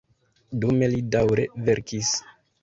[0.63, 2.11] Dume li daŭre verkis.